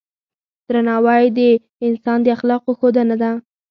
درناوی 0.67 1.23
د 1.37 1.39
انسان 1.87 2.17
د 2.23 2.27
اخلاقو 2.35 2.71
ښودنه 2.79 3.15
ده. 3.21 3.31